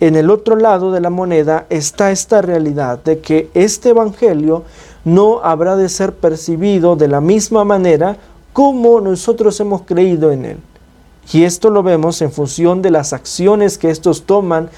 en 0.00 0.16
el 0.16 0.30
otro 0.30 0.56
lado 0.56 0.92
de 0.92 1.00
la 1.00 1.10
moneda 1.10 1.66
está 1.68 2.10
esta 2.10 2.40
realidad 2.40 2.98
de 3.04 3.20
que 3.20 3.50
este 3.54 3.90
Evangelio 3.90 4.64
no 5.04 5.40
habrá 5.42 5.76
de 5.76 5.88
ser 5.88 6.14
percibido 6.14 6.96
de 6.96 7.08
la 7.08 7.20
misma 7.20 7.64
manera 7.64 8.16
cómo 8.52 9.00
nosotros 9.00 9.60
hemos 9.60 9.82
creído 9.82 10.32
en 10.32 10.44
Él. 10.46 10.56
Y 11.32 11.44
esto 11.44 11.70
lo 11.70 11.82
vemos 11.82 12.22
en 12.22 12.32
función 12.32 12.82
de 12.82 12.90
las 12.90 13.12
acciones 13.12 13.78
que 13.78 13.90
estos 13.90 14.22
toman 14.22 14.70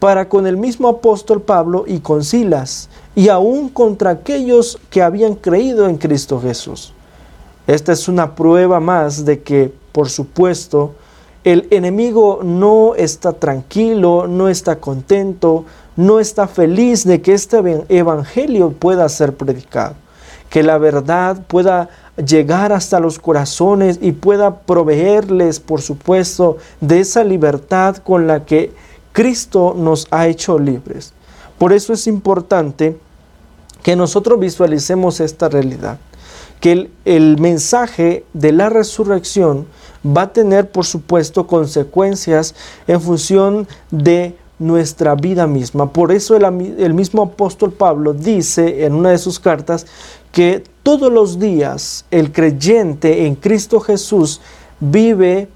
para 0.00 0.28
con 0.28 0.46
el 0.46 0.56
mismo 0.56 0.88
apóstol 0.88 1.42
Pablo 1.42 1.84
y 1.86 2.00
con 2.00 2.24
Silas, 2.24 2.88
y 3.14 3.28
aún 3.28 3.68
contra 3.68 4.10
aquellos 4.10 4.78
que 4.88 5.02
habían 5.02 5.34
creído 5.34 5.86
en 5.86 5.98
Cristo 5.98 6.40
Jesús. 6.40 6.94
Esta 7.66 7.92
es 7.92 8.08
una 8.08 8.34
prueba 8.34 8.80
más 8.80 9.24
de 9.24 9.42
que, 9.42 9.72
por 9.92 10.08
supuesto, 10.08 10.94
el 11.44 11.68
enemigo 11.70 12.40
no 12.42 12.94
está 12.94 13.32
tranquilo, 13.32 14.26
no 14.26 14.48
está 14.48 14.76
contento, 14.76 15.64
no 15.96 16.20
está 16.20 16.46
feliz 16.46 17.04
de 17.04 17.22
que 17.22 17.32
este 17.32 17.84
evangelio 17.88 18.72
pueda 18.72 19.08
ser 19.08 19.34
predicado, 19.36 19.94
que 20.50 20.62
la 20.62 20.78
verdad 20.78 21.42
pueda 21.46 21.88
llegar 22.16 22.72
hasta 22.72 23.00
los 23.00 23.18
corazones 23.18 23.98
y 24.02 24.12
pueda 24.12 24.60
proveerles, 24.60 25.60
por 25.60 25.80
supuesto, 25.80 26.58
de 26.80 27.00
esa 27.00 27.24
libertad 27.24 27.96
con 27.96 28.26
la 28.26 28.44
que 28.44 28.72
Cristo 29.12 29.74
nos 29.76 30.06
ha 30.10 30.26
hecho 30.26 30.58
libres. 30.58 31.12
Por 31.58 31.72
eso 31.72 31.92
es 31.92 32.06
importante 32.06 32.98
que 33.82 33.96
nosotros 33.96 34.38
visualicemos 34.38 35.20
esta 35.20 35.48
realidad, 35.48 35.98
que 36.60 36.72
el, 36.72 36.90
el, 37.06 37.38
mensaje 37.38 38.24
de 38.34 38.52
la 38.52 38.68
resurrección 38.68 39.66
va 40.04 40.22
a 40.22 40.32
tener, 40.32 40.70
por 40.70 40.84
supuesto, 40.84 41.46
consecuencias 41.46 42.54
en 42.86 43.00
función 43.00 43.68
de 43.90 44.36
nuestra 44.58 45.14
vida 45.14 45.46
misma. 45.46 45.90
Por 45.92 46.12
eso 46.12 46.36
el, 46.36 46.44
el 46.78 46.94
mismo 46.94 47.22
apóstol 47.22 47.72
Pablo 47.72 48.12
dice 48.12 48.84
en 48.84 48.94
una 48.94 49.10
de 49.10 49.18
sus 49.18 49.40
cartas 49.40 49.86
que 50.32 50.62
todos 50.82 51.10
los 51.12 51.38
días 51.38 52.04
el 52.10 52.30
creyente 52.30 53.26
en 53.26 53.34
Cristo 53.34 53.80
Jesús 53.80 54.40
vive 54.78 55.48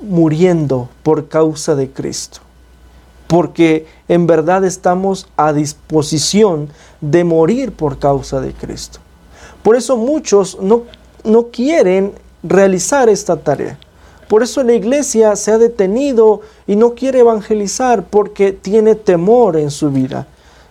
muriendo 0.00 0.88
por 1.02 1.28
causa 1.28 1.74
de 1.74 1.90
Cristo. 1.90 2.40
Porque 3.26 3.86
en 4.08 4.26
verdad 4.26 4.64
estamos 4.64 5.26
a 5.36 5.52
disposición 5.52 6.68
de 7.00 7.24
morir 7.24 7.72
por 7.72 7.98
causa 7.98 8.40
de 8.40 8.52
Cristo. 8.52 8.98
Por 9.62 9.76
eso 9.76 9.96
muchos 9.96 10.58
no, 10.60 10.82
no 11.24 11.46
quieren 11.48 12.12
realizar 12.42 13.08
esta 13.08 13.36
tarea. 13.36 13.78
Por 14.28 14.42
eso 14.42 14.62
la 14.62 14.72
iglesia 14.72 15.36
se 15.36 15.52
ha 15.52 15.58
detenido 15.58 16.40
y 16.66 16.76
no 16.76 16.94
quiere 16.94 17.20
evangelizar 17.20 18.04
porque 18.04 18.52
tiene 18.52 18.94
temor 18.94 19.56
en 19.56 19.70
su 19.70 19.90
vida. 19.90 20.26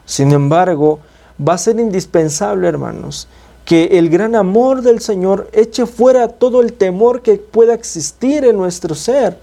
Sin 0.05 0.31
embargo, 0.31 0.99
va 1.39 1.53
a 1.53 1.59
ser 1.59 1.79
indispensable, 1.79 2.67
hermanos, 2.67 3.27
que 3.65 3.99
el 3.99 4.09
gran 4.09 4.35
amor 4.35 4.81
del 4.81 4.99
Señor 4.99 5.49
eche 5.53 5.85
fuera 5.85 6.27
todo 6.27 6.61
el 6.61 6.73
temor 6.73 7.21
que 7.21 7.35
pueda 7.35 7.73
existir 7.73 8.43
en 8.45 8.57
nuestro 8.57 8.95
ser 8.95 9.37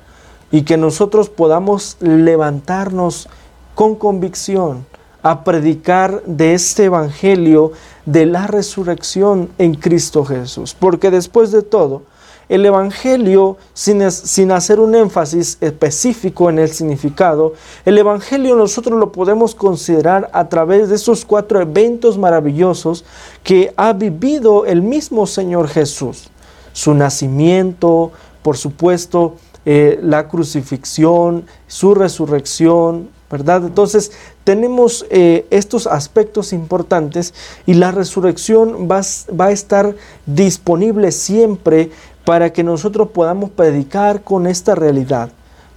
y 0.50 0.62
que 0.62 0.76
nosotros 0.76 1.28
podamos 1.28 1.96
levantarnos 2.00 3.28
con 3.74 3.94
convicción 3.94 4.84
a 5.22 5.44
predicar 5.44 6.22
de 6.24 6.54
este 6.54 6.84
Evangelio 6.84 7.72
de 8.06 8.26
la 8.26 8.46
resurrección 8.46 9.50
en 9.58 9.74
Cristo 9.74 10.24
Jesús. 10.24 10.74
Porque 10.78 11.10
después 11.10 11.52
de 11.52 11.62
todo, 11.62 12.02
el 12.48 12.64
Evangelio, 12.64 13.56
sin, 13.74 14.10
sin, 14.10 14.52
hacer 14.52 14.80
un 14.80 14.94
énfasis 14.94 15.58
específico 15.60 16.48
en 16.50 16.58
el 16.58 16.70
significado, 16.70 17.54
el 17.84 17.98
Evangelio 17.98 18.56
nosotros 18.56 18.98
lo 18.98 19.12
podemos 19.12 19.54
considerar 19.54 20.30
a 20.32 20.48
través 20.48 20.88
de 20.88 20.96
esos 20.96 21.24
cuatro 21.24 21.60
eventos 21.60 22.16
maravillosos 22.18 23.04
que 23.42 23.72
ha 23.76 23.92
vivido 23.92 24.66
el 24.66 24.82
mismo 24.82 25.26
Señor 25.26 25.68
Jesús. 25.68 26.30
Su 26.72 26.94
nacimiento, 26.94 28.12
por 28.42 28.56
supuesto, 28.56 29.34
eh, 29.66 29.98
la 30.02 30.28
crucifixión, 30.28 31.44
su 31.66 31.94
resurrección, 31.94 33.10
¿verdad? 33.30 33.66
Entonces 33.66 34.12
tenemos 34.44 35.04
eh, 35.10 35.46
estos 35.50 35.86
aspectos 35.86 36.54
importantes 36.54 37.34
y 37.66 37.74
la 37.74 37.90
resurrección 37.92 38.88
va, 38.90 39.02
va, 39.38 39.46
a 39.46 39.50
estar 39.50 39.94
disponible 40.24 41.12
siempre 41.12 41.90
para 42.24 42.52
que 42.52 42.62
nosotros 42.62 43.08
podamos 43.08 43.50
predicar 43.50 44.22
con 44.22 44.46
esta 44.46 44.74
realidad, 44.74 45.30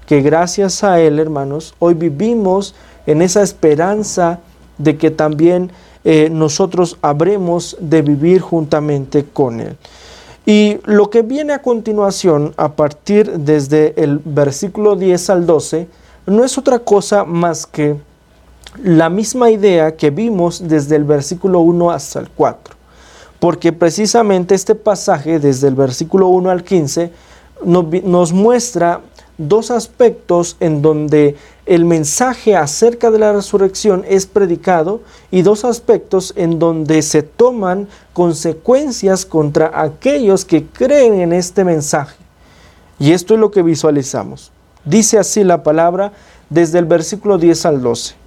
que 0.05 0.21
gracias 0.21 0.83
a 0.83 0.99
Él, 0.99 1.19
hermanos, 1.19 1.73
hoy 1.79 1.93
vivimos 1.93 2.75
en 3.05 3.21
esa 3.21 3.41
esperanza 3.41 4.39
de 4.77 4.97
que 4.97 5.11
también 5.11 5.71
eh, 6.03 6.29
nosotros 6.31 6.97
habremos 7.01 7.77
de 7.79 8.01
vivir 8.01 8.41
juntamente 8.41 9.25
con 9.25 9.61
Él. 9.61 9.77
Y 10.45 10.79
lo 10.85 11.09
que 11.09 11.21
viene 11.21 11.53
a 11.53 11.61
continuación, 11.61 12.53
a 12.57 12.73
partir 12.73 13.31
desde 13.31 13.93
el 14.01 14.19
versículo 14.19 14.95
10 14.95 15.29
al 15.29 15.45
12, 15.45 15.87
no 16.25 16.43
es 16.43 16.57
otra 16.57 16.79
cosa 16.79 17.23
más 17.23 17.65
que 17.67 17.95
la 18.83 19.09
misma 19.09 19.51
idea 19.51 19.95
que 19.95 20.09
vimos 20.09 20.67
desde 20.67 20.95
el 20.95 21.03
versículo 21.03 21.59
1 21.59 21.91
hasta 21.91 22.19
el 22.19 22.29
4 22.29 22.80
porque 23.41 23.73
precisamente 23.73 24.53
este 24.53 24.75
pasaje, 24.75 25.39
desde 25.39 25.67
el 25.67 25.73
versículo 25.73 26.27
1 26.27 26.51
al 26.51 26.63
15, 26.63 27.11
nos, 27.65 28.33
muestra 28.33 29.01
dos 29.39 29.71
aspectos 29.71 30.57
en 30.59 30.83
donde 30.83 31.35
el 31.65 31.83
mensaje 31.85 32.55
acerca 32.55 33.09
de 33.09 33.17
la 33.17 33.33
resurrección 33.33 34.05
es 34.07 34.27
predicado 34.27 35.01
y 35.31 35.41
dos 35.41 35.65
aspectos 35.65 36.33
en 36.35 36.59
donde 36.59 37.01
se 37.01 37.23
toman 37.23 37.87
consecuencias 38.13 39.25
contra 39.25 39.71
aquellos 39.73 40.45
que 40.45 40.67
creen 40.67 41.15
en 41.15 41.33
este 41.33 41.63
mensaje. 41.63 42.17
Y 42.99 43.11
esto 43.11 43.33
es 43.33 43.39
lo 43.39 43.49
que 43.49 43.63
visualizamos. 43.63 44.51
Dice 44.85 45.17
así 45.17 45.43
la 45.43 45.63
palabra 45.63 46.11
desde 46.51 46.77
el 46.77 46.85
versículo 46.85 47.39
10 47.39 47.65
al 47.65 47.81
12. 47.81 48.20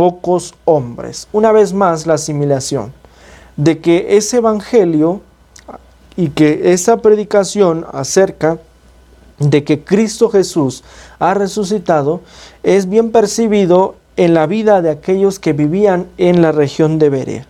pocos 0.00 0.54
hombres. 0.64 1.28
Una 1.30 1.52
vez 1.52 1.74
más 1.74 2.06
la 2.06 2.14
asimilación 2.14 2.94
de 3.58 3.80
que 3.80 4.16
ese 4.16 4.38
evangelio 4.38 5.20
y 6.16 6.30
que 6.30 6.72
esa 6.72 7.02
predicación 7.02 7.84
acerca 7.92 8.56
de 9.38 9.62
que 9.62 9.84
Cristo 9.84 10.30
Jesús 10.30 10.84
ha 11.18 11.34
resucitado 11.34 12.22
es 12.62 12.88
bien 12.88 13.12
percibido 13.12 13.96
en 14.16 14.32
la 14.32 14.46
vida 14.46 14.80
de 14.80 14.88
aquellos 14.88 15.38
que 15.38 15.52
vivían 15.52 16.06
en 16.16 16.40
la 16.40 16.52
región 16.52 16.98
de 16.98 17.10
Berea. 17.10 17.46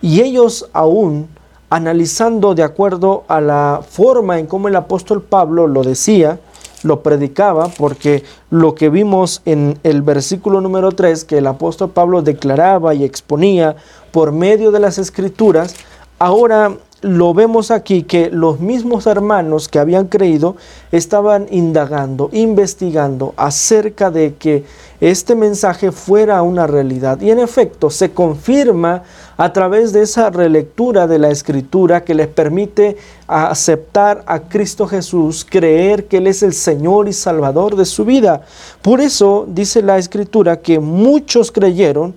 Y 0.00 0.20
ellos 0.20 0.70
aún 0.72 1.30
analizando 1.68 2.54
de 2.54 2.62
acuerdo 2.62 3.24
a 3.26 3.40
la 3.40 3.80
forma 3.84 4.38
en 4.38 4.46
cómo 4.46 4.68
el 4.68 4.76
apóstol 4.76 5.20
Pablo 5.20 5.66
lo 5.66 5.82
decía, 5.82 6.38
lo 6.82 7.02
predicaba, 7.02 7.68
porque 7.68 8.24
lo 8.50 8.74
que 8.74 8.88
vimos 8.88 9.42
en 9.44 9.78
el 9.82 10.02
versículo 10.02 10.60
número 10.60 10.92
3, 10.92 11.24
que 11.24 11.38
el 11.38 11.46
apóstol 11.46 11.90
Pablo 11.90 12.22
declaraba 12.22 12.94
y 12.94 13.04
exponía 13.04 13.76
por 14.10 14.32
medio 14.32 14.70
de 14.70 14.80
las 14.80 14.98
escrituras, 14.98 15.74
ahora 16.18 16.76
lo 17.02 17.34
vemos 17.34 17.72
aquí 17.72 18.04
que 18.04 18.30
los 18.30 18.60
mismos 18.60 19.06
hermanos 19.06 19.68
que 19.68 19.80
habían 19.80 20.06
creído 20.06 20.56
estaban 20.92 21.48
indagando, 21.50 22.30
investigando 22.32 23.34
acerca 23.36 24.10
de 24.10 24.36
que 24.36 24.64
este 25.00 25.34
mensaje 25.34 25.90
fuera 25.90 26.40
una 26.42 26.68
realidad. 26.68 27.20
Y 27.20 27.32
en 27.32 27.40
efecto 27.40 27.90
se 27.90 28.12
confirma 28.12 29.02
a 29.36 29.52
través 29.52 29.92
de 29.92 30.02
esa 30.02 30.30
relectura 30.30 31.06
de 31.06 31.18
la 31.18 31.30
escritura 31.30 32.04
que 32.04 32.14
les 32.14 32.28
permite 32.28 32.96
aceptar 33.26 34.22
a 34.26 34.40
Cristo 34.40 34.86
Jesús, 34.86 35.46
creer 35.48 36.06
que 36.06 36.18
Él 36.18 36.26
es 36.26 36.42
el 36.42 36.52
Señor 36.52 37.08
y 37.08 37.12
Salvador 37.12 37.76
de 37.76 37.84
su 37.84 38.04
vida. 38.04 38.42
Por 38.82 39.00
eso 39.00 39.46
dice 39.48 39.82
la 39.82 39.98
escritura 39.98 40.60
que 40.60 40.78
muchos 40.78 41.50
creyeron 41.50 42.14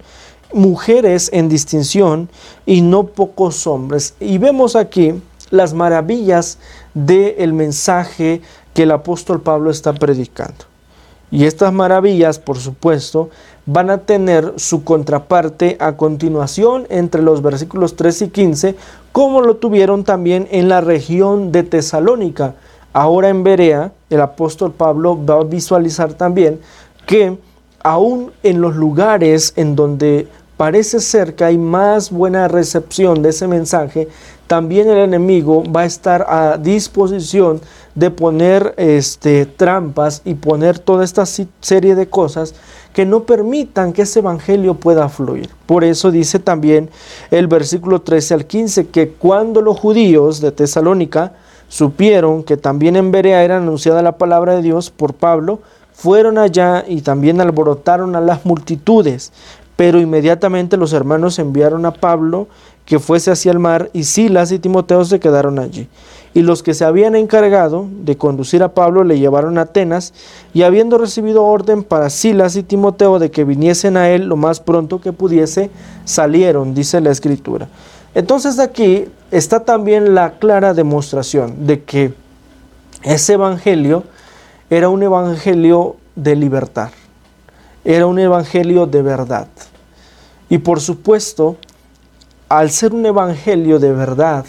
mujeres 0.53 1.29
en 1.33 1.49
distinción 1.49 2.29
y 2.65 2.81
no 2.81 3.03
pocos 3.07 3.67
hombres. 3.67 4.15
Y 4.19 4.37
vemos 4.37 4.75
aquí 4.75 5.13
las 5.51 5.73
maravillas 5.73 6.57
del 6.93 7.53
mensaje 7.53 8.41
que 8.73 8.83
el 8.83 8.91
apóstol 8.91 9.41
Pablo 9.41 9.71
está 9.71 9.93
predicando. 9.93 10.65
Y 11.31 11.45
estas 11.45 11.73
maravillas, 11.73 12.39
por 12.39 12.59
supuesto, 12.59 13.29
van 13.65 13.89
a 13.89 13.99
tener 13.99 14.53
su 14.57 14.83
contraparte 14.83 15.77
a 15.79 15.97
continuación 15.97 16.85
entre 16.89 17.21
los 17.21 17.41
versículos 17.41 17.95
3 17.95 18.23
y 18.23 18.29
15, 18.29 18.75
como 19.11 19.41
lo 19.41 19.55
tuvieron 19.55 20.03
también 20.03 20.47
en 20.51 20.69
la 20.69 20.81
región 20.81 21.51
de 21.51 21.63
Tesalónica. 21.63 22.55
Ahora 22.93 23.29
en 23.29 23.43
Berea, 23.43 23.91
el 24.09 24.21
apóstol 24.21 24.71
Pablo 24.71 25.19
va 25.25 25.35
a 25.35 25.43
visualizar 25.43 26.13
también 26.13 26.59
que 27.05 27.37
aún 27.83 28.31
en 28.43 28.61
los 28.61 28.75
lugares 28.75 29.53
en 29.55 29.75
donde 29.75 30.27
parece 30.57 30.99
ser 30.99 31.35
que 31.35 31.43
hay 31.43 31.57
más 31.57 32.11
buena 32.11 32.47
recepción 32.47 33.21
de 33.21 33.29
ese 33.29 33.47
mensaje, 33.47 34.07
también 34.47 34.89
el 34.89 34.99
enemigo 34.99 35.63
va 35.71 35.81
a 35.81 35.85
estar 35.85 36.25
a 36.29 36.57
disposición 36.57 37.59
de 37.95 38.11
poner 38.11 38.73
este, 38.77 39.45
trampas 39.45 40.21
y 40.23 40.35
poner 40.35 40.79
toda 40.79 41.03
esta 41.03 41.25
serie 41.25 41.95
de 41.95 42.07
cosas 42.07 42.53
que 42.95 43.05
no 43.05 43.23
permitan 43.23 43.91
que 43.91 44.03
ese 44.03 44.19
evangelio 44.19 44.75
pueda 44.75 45.09
fluir. 45.09 45.49
Por 45.65 45.83
eso 45.83 46.11
dice 46.11 46.39
también 46.39 46.89
el 47.29 47.47
versículo 47.47 48.01
13 48.01 48.33
al 48.33 48.45
15 48.45 48.87
que 48.87 49.09
cuando 49.09 49.61
los 49.61 49.77
judíos 49.77 50.39
de 50.39 50.53
Tesalónica 50.53 51.33
supieron 51.67 52.41
que 52.43 52.55
también 52.55 52.95
en 52.95 53.11
Berea 53.11 53.43
era 53.43 53.57
anunciada 53.57 54.01
la 54.01 54.17
palabra 54.17 54.55
de 54.55 54.61
Dios 54.61 54.91
por 54.91 55.13
Pablo, 55.13 55.59
fueron 55.91 56.37
allá 56.37 56.85
y 56.87 57.01
también 57.01 57.41
alborotaron 57.41 58.15
a 58.15 58.21
las 58.21 58.45
multitudes, 58.45 59.33
pero 59.75 59.99
inmediatamente 59.99 60.77
los 60.77 60.93
hermanos 60.93 61.37
enviaron 61.37 61.85
a 61.85 61.91
Pablo 61.91 62.47
que 62.85 62.99
fuese 62.99 63.29
hacia 63.29 63.51
el 63.51 63.59
mar 63.59 63.89
y 63.91 64.05
Silas 64.05 64.53
y 64.53 64.59
Timoteo 64.59 65.03
se 65.03 65.19
quedaron 65.19 65.59
allí. 65.59 65.89
Y 66.35 66.43
los 66.43 66.61
que 66.61 66.75
se 66.75 66.85
habían 66.85 67.15
encargado 67.15 67.87
de 67.89 68.15
conducir 68.15 68.61
a 68.61 68.75
Pablo 68.75 69.03
le 69.03 69.17
llevaron 69.17 69.57
a 69.57 69.61
Atenas 69.61 70.13
y 70.53 70.61
habiendo 70.61 70.99
recibido 70.99 71.43
orden 71.43 71.83
para 71.83 72.11
Silas 72.11 72.55
y 72.55 72.61
Timoteo 72.61 73.17
de 73.17 73.31
que 73.31 73.43
viniesen 73.43 73.97
a 73.97 74.09
él 74.11 74.25
lo 74.27 74.35
más 74.35 74.59
pronto 74.59 75.01
que 75.01 75.13
pudiese, 75.13 75.71
salieron, 76.03 76.75
dice 76.75 77.01
la 77.01 77.09
escritura. 77.09 77.67
Entonces 78.13 78.59
aquí 78.59 79.05
está 79.31 79.61
también 79.61 80.13
la 80.13 80.33
clara 80.33 80.75
demostración 80.75 81.65
de 81.65 81.81
que 81.81 82.13
ese 83.01 83.33
evangelio 83.33 84.03
era 84.69 84.89
un 84.89 85.01
evangelio 85.01 85.95
de 86.15 86.35
libertad 86.35 86.91
era 87.85 88.07
un 88.07 88.17
evangelio 88.17 88.87
de 88.87 89.03
verdad. 89.03 89.47
Y 90.49 90.57
por 90.57 90.81
supuesto, 90.81 91.55
al 92.49 92.71
ser 92.71 92.93
un 92.93 93.05
evangelio 93.05 93.79
de 93.79 93.93
verdad, 93.93 94.45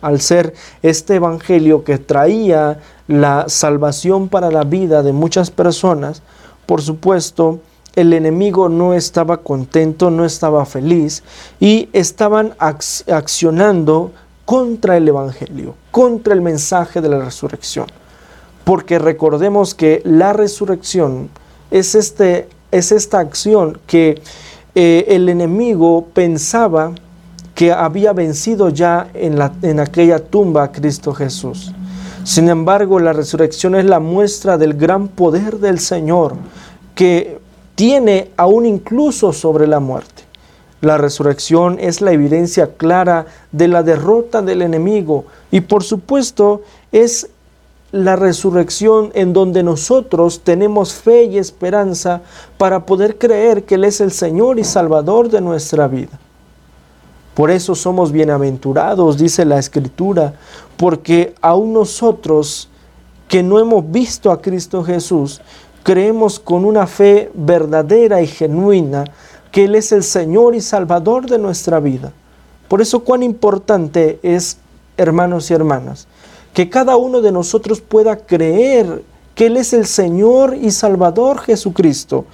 al 0.00 0.20
ser 0.20 0.54
este 0.82 1.16
evangelio 1.16 1.84
que 1.84 1.98
traía 1.98 2.80
la 3.08 3.46
salvación 3.48 4.28
para 4.28 4.50
la 4.50 4.64
vida 4.64 5.02
de 5.02 5.12
muchas 5.12 5.50
personas, 5.50 6.22
por 6.66 6.82
supuesto, 6.82 7.60
el 7.94 8.12
enemigo 8.12 8.68
no 8.68 8.92
estaba 8.92 9.38
contento, 9.38 10.10
no 10.10 10.24
estaba 10.24 10.66
feliz 10.66 11.22
y 11.58 11.88
estaban 11.92 12.54
accionando 12.58 14.12
contra 14.44 14.96
el 14.96 15.08
evangelio, 15.08 15.74
contra 15.90 16.34
el 16.34 16.42
mensaje 16.42 17.00
de 17.00 17.08
la 17.08 17.24
resurrección. 17.24 17.86
Porque 18.64 18.98
recordemos 18.98 19.74
que 19.74 20.02
la 20.04 20.32
resurrección 20.32 21.30
es 21.70 21.94
este 21.94 22.48
es 22.70 22.92
esta 22.92 23.20
acción 23.20 23.78
que 23.86 24.20
eh, 24.74 25.04
el 25.08 25.28
enemigo 25.28 26.08
pensaba 26.12 26.92
que 27.56 27.72
había 27.72 28.12
vencido 28.12 28.68
ya 28.68 29.08
en, 29.14 29.38
la, 29.38 29.50
en 29.62 29.80
aquella 29.80 30.18
tumba 30.18 30.64
a 30.64 30.72
Cristo 30.72 31.14
Jesús. 31.14 31.72
Sin 32.22 32.50
embargo, 32.50 33.00
la 33.00 33.14
resurrección 33.14 33.74
es 33.74 33.86
la 33.86 33.98
muestra 33.98 34.58
del 34.58 34.74
gran 34.74 35.08
poder 35.08 35.56
del 35.56 35.78
Señor 35.78 36.34
que 36.94 37.38
tiene 37.74 38.30
aún 38.36 38.66
incluso 38.66 39.32
sobre 39.32 39.66
la 39.66 39.80
muerte. 39.80 40.24
La 40.82 40.98
resurrección 40.98 41.78
es 41.80 42.02
la 42.02 42.12
evidencia 42.12 42.74
clara 42.76 43.24
de 43.52 43.68
la 43.68 43.82
derrota 43.82 44.42
del 44.42 44.60
enemigo 44.60 45.24
y 45.50 45.62
por 45.62 45.82
supuesto 45.82 46.60
es 46.92 47.30
la 47.90 48.16
resurrección 48.16 49.12
en 49.14 49.32
donde 49.32 49.62
nosotros 49.62 50.40
tenemos 50.44 50.92
fe 50.92 51.24
y 51.24 51.38
esperanza 51.38 52.20
para 52.58 52.84
poder 52.84 53.16
creer 53.16 53.64
que 53.64 53.76
Él 53.76 53.84
es 53.84 54.02
el 54.02 54.12
Señor 54.12 54.58
y 54.58 54.64
Salvador 54.64 55.30
de 55.30 55.40
nuestra 55.40 55.88
vida. 55.88 56.20
Por 57.36 57.50
eso 57.50 57.74
somos 57.74 58.12
bienaventurados, 58.12 59.18
dice 59.18 59.44
la 59.44 59.58
Escritura, 59.58 60.32
porque 60.78 61.34
aún 61.42 61.74
nosotros 61.74 62.70
que 63.28 63.42
no 63.42 63.58
hemos 63.58 63.92
visto 63.92 64.30
a 64.30 64.40
Cristo 64.40 64.82
Jesús, 64.82 65.42
creemos 65.82 66.40
con 66.40 66.64
una 66.64 66.86
fe 66.86 67.30
verdadera 67.34 68.22
y 68.22 68.26
genuina 68.26 69.04
que 69.52 69.66
Él 69.66 69.74
es 69.74 69.92
el 69.92 70.02
Señor 70.02 70.54
y 70.54 70.62
Salvador 70.62 71.26
de 71.26 71.36
nuestra 71.36 71.78
vida. 71.78 72.10
Por 72.68 72.80
eso 72.80 73.00
cuán 73.00 73.22
importante 73.22 74.18
es, 74.22 74.56
hermanos 74.96 75.50
y 75.50 75.54
hermanas, 75.54 76.08
que 76.54 76.70
cada 76.70 76.96
uno 76.96 77.20
de 77.20 77.32
nosotros 77.32 77.82
pueda 77.82 78.16
creer 78.16 79.02
que 79.34 79.48
Él 79.48 79.58
es 79.58 79.74
el 79.74 79.84
Señor 79.84 80.56
y 80.56 80.70
Salvador 80.70 81.40
Jesucristo, 81.40 82.24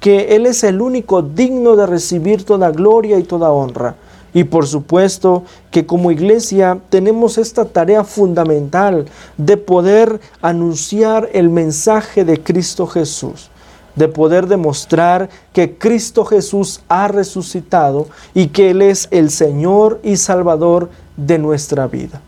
que 0.00 0.36
Él 0.36 0.44
es 0.44 0.64
el 0.64 0.82
único 0.82 1.22
digno 1.22 1.76
de 1.76 1.86
recibir 1.86 2.44
toda 2.44 2.70
gloria 2.70 3.18
y 3.18 3.22
toda 3.22 3.52
honra. 3.52 3.96
Y 4.32 4.44
por 4.44 4.66
supuesto 4.66 5.44
que 5.70 5.86
como 5.86 6.10
iglesia 6.10 6.78
tenemos 6.88 7.38
esta 7.38 7.64
tarea 7.64 8.04
fundamental 8.04 9.06
de 9.36 9.56
poder 9.56 10.20
anunciar 10.40 11.28
el 11.32 11.48
mensaje 11.48 12.24
de 12.24 12.40
Cristo 12.42 12.86
Jesús, 12.86 13.50
de 13.96 14.08
poder 14.08 14.46
demostrar 14.46 15.28
que 15.52 15.76
Cristo 15.76 16.24
Jesús 16.24 16.80
ha 16.88 17.08
resucitado 17.08 18.06
y 18.34 18.48
que 18.48 18.70
Él 18.70 18.82
es 18.82 19.08
el 19.10 19.30
Señor 19.30 20.00
y 20.04 20.16
Salvador 20.16 20.90
de 21.16 21.38
nuestra 21.38 21.88
vida. 21.88 22.20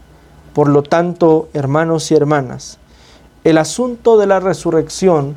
Por 0.55 0.69
lo 0.69 0.83
tanto, 0.83 1.49
hermanos 1.55 2.11
y 2.11 2.15
hermanas, 2.15 2.79
el 3.45 3.59
asunto 3.59 4.19
de 4.19 4.27
la 4.27 4.39
resurrección 4.39 5.37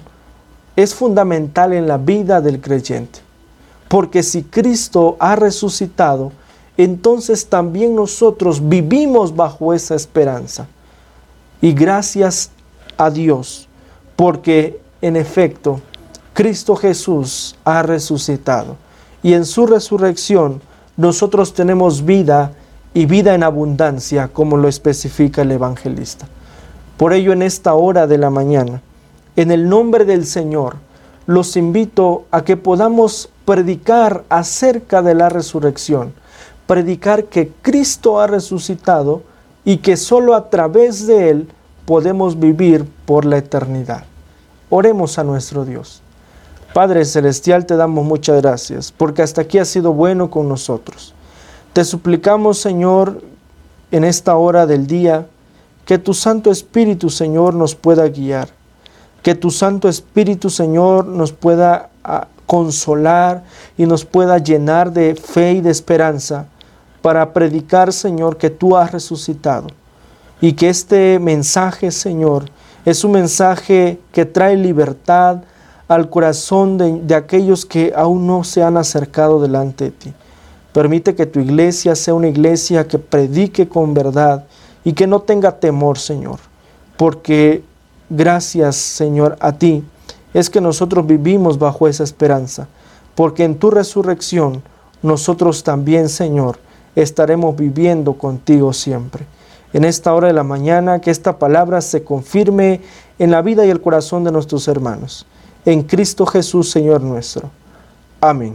es 0.76 0.94
fundamental 0.94 1.74
en 1.74 1.88
la 1.88 1.98
vida 1.98 2.42
del 2.42 2.60
creyente. 2.60 3.20
Porque 3.88 4.24
si 4.24 4.44
Cristo 4.44 5.16
ha 5.20 5.36
resucitado, 5.36 6.32
entonces 6.78 7.48
también 7.48 7.96
nosotros 7.96 8.68
vivimos 8.68 9.36
bajo 9.36 9.74
esa 9.74 9.96
esperanza. 9.96 10.68
Y 11.62 11.74
gracias 11.74 12.52
a 12.98 13.10
Dios, 13.10 13.68
porque 14.16 14.80
en 15.02 15.16
efecto 15.16 15.82
Cristo 16.34 16.76
Jesús 16.76 17.56
ha 17.64 17.82
resucitado. 17.82 18.76
Y 19.24 19.34
en 19.34 19.46
su 19.46 19.68
resurrección 19.68 20.62
nosotros 20.98 21.54
tenemos 21.54 22.04
vida 22.06 22.52
y 22.94 23.06
vida 23.06 23.36
en 23.36 23.44
abundancia, 23.44 24.30
como 24.30 24.58
lo 24.58 24.68
especifica 24.68 25.42
el 25.42 25.52
evangelista. 25.52 26.28
Por 26.98 27.14
ello 27.14 27.34
en 27.34 27.42
esta 27.42 27.74
hora 27.74 28.08
de 28.08 28.18
la 28.18 28.30
mañana, 28.30 28.82
en 29.36 29.52
el 29.52 29.68
nombre 29.68 30.06
del 30.06 30.26
Señor, 30.26 30.78
los 31.28 31.58
invito 31.58 32.26
a 32.32 32.44
que 32.44 32.56
podamos 32.56 33.30
predicar 33.46 34.24
acerca 34.30 35.02
de 35.02 35.16
la 35.16 35.30
resurrección, 35.30 36.14
predicar 36.68 37.26
que 37.26 37.52
Cristo 37.62 38.20
ha 38.20 38.28
resucitado 38.28 39.22
y 39.64 39.78
que 39.78 39.98
solo 39.98 40.36
a 40.36 40.50
través 40.50 41.08
de 41.08 41.30
Él 41.30 41.48
podemos 41.86 42.40
vivir 42.40 42.86
por 43.06 43.26
la 43.26 43.38
eternidad. 43.38 44.06
Oremos 44.70 45.18
a 45.20 45.24
nuestro 45.24 45.66
Dios. 45.66 46.02
Padre 46.74 47.06
Celestial, 47.06 47.66
te 47.66 47.78
damos 47.78 48.06
muchas 48.06 48.42
gracias, 48.42 48.92
porque 48.92 49.22
hasta 49.22 49.42
aquí 49.42 49.60
has 49.60 49.70
sido 49.70 49.94
bueno 49.94 50.30
con 50.30 50.50
nosotros. 50.50 51.14
Te 51.74 51.86
suplicamos, 51.86 52.58
Señor, 52.58 53.22
en 53.92 54.04
esta 54.04 54.36
hora 54.36 54.66
del 54.66 54.88
día, 54.88 55.28
que 55.86 55.98
tu 55.98 56.14
Santo 56.14 56.52
Espíritu, 56.52 57.10
Señor, 57.10 57.54
nos 57.54 57.76
pueda 57.76 58.08
guiar. 58.10 58.50
Que 59.22 59.36
tu 59.36 59.52
Santo 59.52 59.88
Espíritu, 59.88 60.50
Señor, 60.50 61.06
nos 61.06 61.32
pueda 61.32 61.90
ah, 62.04 62.28
consolar 62.46 63.44
y 63.78 63.86
nos 63.86 64.04
pueda 64.04 64.38
llenar 64.40 64.92
de 64.92 65.16
fe 65.16 65.54
y 65.54 65.62
de 65.62 65.72
esperanza 65.72 66.48
para 67.06 67.34
predicar, 67.34 67.94
Señor, 67.94 68.36
que 68.36 68.50
tú 68.50 68.76
has 68.76 68.92
resucitado. 68.92 69.68
Y 70.42 70.54
que 70.54 70.70
este 70.70 71.20
mensaje, 71.20 71.92
Señor, 71.92 72.46
es 72.84 73.04
un 73.04 73.12
mensaje 73.12 74.00
que 74.12 74.26
trae 74.26 74.58
libertad 74.58 75.44
al 75.88 76.10
corazón 76.10 76.80
de, 77.06 77.14
aquellos 77.14 77.64
que 77.64 77.94
aún 77.96 78.26
no 78.26 78.44
se 78.44 78.64
han 78.64 78.76
acercado 78.76 79.40
delante 79.40 79.84
de 79.84 79.92
ti. 79.92 80.14
Permite 80.74 81.14
que 81.14 81.28
tu 81.28 81.40
iglesia 81.40 81.94
sea 81.94 82.16
una 82.16 82.28
iglesia 82.28 82.88
que 82.88 82.98
predique 82.98 83.70
con 83.70 83.94
verdad 83.94 84.46
y 84.84 84.94
que 84.94 85.06
no 85.06 85.20
tenga 85.20 85.52
temor, 85.60 86.00
Señor, 86.00 86.40
porque 86.98 87.64
gracias, 88.10 88.78
Señor, 88.78 89.38
a 89.40 89.52
ti 89.52 89.84
es 90.34 90.50
que 90.50 90.60
nosotros 90.60 91.06
vivimos 91.06 91.60
bajo 91.60 91.88
esa 91.88 92.04
esperanza, 92.04 92.68
porque 93.14 93.44
en 93.44 93.60
tu 93.60 93.70
resurrección 93.70 94.64
nosotros 95.04 95.64
también, 95.64 96.10
Señor, 96.10 96.65
estaremos 96.96 97.56
viviendo 97.56 98.14
contigo 98.14 98.74
siempre. 98.74 99.26
En 99.74 99.84
esta 99.84 100.14
hora 100.14 100.28
de 100.28 100.34
la 100.34 100.44
mañana, 100.44 101.02
que 101.02 101.12
esta 101.12 101.38
palabra 101.38 101.82
se 101.82 102.04
confirme 102.04 102.82
en 103.20 103.32
la 103.32 103.42
vida 103.42 103.66
y 103.66 103.70
el 103.70 103.82
corazón 103.82 104.24
de 104.24 104.32
nuestros 104.32 104.68
hermanos. 104.68 105.26
En 105.66 105.84
Cristo 105.84 106.26
Jesús, 106.26 106.70
Señor 106.70 107.02
nuestro. 107.02 107.50
Amén. 108.22 108.54